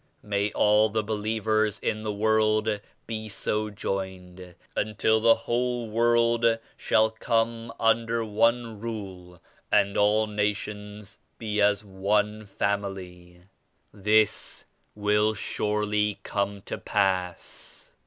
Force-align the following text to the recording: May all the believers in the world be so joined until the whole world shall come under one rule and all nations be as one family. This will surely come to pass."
May 0.23 0.51
all 0.53 0.89
the 0.89 1.03
believers 1.03 1.77
in 1.77 2.01
the 2.01 2.11
world 2.11 2.79
be 3.05 3.29
so 3.29 3.69
joined 3.69 4.55
until 4.75 5.19
the 5.19 5.35
whole 5.35 5.91
world 5.91 6.57
shall 6.75 7.11
come 7.11 7.71
under 7.79 8.25
one 8.25 8.79
rule 8.79 9.39
and 9.71 9.95
all 9.95 10.25
nations 10.25 11.19
be 11.37 11.61
as 11.61 11.85
one 11.85 12.47
family. 12.47 13.41
This 13.93 14.65
will 14.95 15.35
surely 15.35 16.19
come 16.23 16.63
to 16.63 16.79
pass." 16.79 17.93